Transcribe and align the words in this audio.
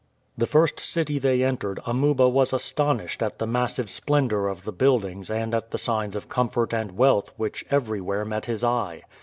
The 0.35 0.47
first 0.47 0.79
city 0.79 1.19
they 1.19 1.43
entered 1.43 1.79
Amuba 1.85 2.27
was 2.27 2.53
astonished 2.53 3.21
at 3.21 3.37
the 3.37 3.45
massive 3.45 3.87
splendor 3.87 4.47
of 4.47 4.63
the 4.63 4.71
buildings 4.71 5.29
and 5.29 5.53
at 5.53 5.69
the 5.69 5.77
signs 5.77 6.15
of 6.15 6.27
comfort 6.27 6.73
and 6.73 6.97
wealth 6.97 7.31
which 7.37 7.63
everywhere 7.69 8.25
met 8.25 8.45
his 8.45 8.63
eye. 8.63 9.03